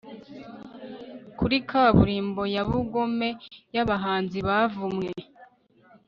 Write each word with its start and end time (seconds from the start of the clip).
Kuri 1.37 1.57
kaburimbo 1.69 2.41
yubugome 2.53 3.29
yabahanzi 3.75 4.37
bavumwe 4.47 5.09